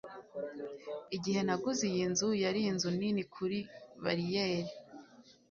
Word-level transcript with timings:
igihe 1.15 1.39
nagura 1.47 1.81
iyi 1.89 2.03
nzu, 2.11 2.29
yari 2.43 2.61
inzu 2.69 2.89
nini 2.99 3.23
kuri 3.33 3.59
bariyeri 4.03 4.71